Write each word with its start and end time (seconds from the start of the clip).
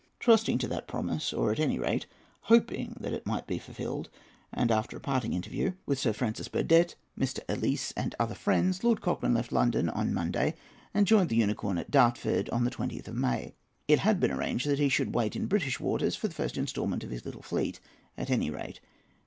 Trusting 0.19 0.57
to 0.57 0.67
that 0.67 0.87
promise, 0.87 1.31
or 1.31 1.51
at 1.51 1.59
any 1.59 1.77
rate 1.77 2.07
hoping 2.49 2.97
that 2.99 3.13
it 3.13 3.27
might 3.27 3.45
be 3.45 3.59
fulfilled, 3.59 4.09
and 4.51 4.71
after 4.71 4.97
a 4.97 4.99
parting 4.99 5.31
interview 5.31 5.73
with 5.85 5.99
Sir 5.99 6.11
Francis 6.11 6.47
Burdett, 6.47 6.95
Mr. 7.15 7.41
Ellice, 7.47 7.91
and 7.95 8.15
other 8.19 8.33
friends, 8.33 8.83
Lord 8.83 8.99
Cochrane 8.99 9.35
left 9.35 9.51
London 9.51 9.89
on 9.89 10.11
Monday, 10.11 10.55
and 10.91 11.05
joined 11.05 11.29
the 11.29 11.35
Unicorn, 11.35 11.77
at 11.77 11.91
Dartford, 11.91 12.49
on 12.49 12.63
the 12.63 12.71
20th 12.71 13.09
of 13.09 13.15
May. 13.15 13.53
It 13.87 13.99
had 13.99 14.19
been 14.19 14.31
arranged 14.31 14.65
that 14.67 14.79
he 14.79 14.89
should 14.89 15.13
wait 15.13 15.35
in 15.35 15.45
British 15.45 15.79
waters 15.79 16.15
for 16.15 16.27
the 16.27 16.33
first 16.33 16.57
instalment 16.57 17.03
of 17.03 17.11
his 17.11 17.23
little 17.23 17.43
fleet, 17.43 17.79
at 18.17 18.31
any 18.31 18.49
rate. 18.49 18.79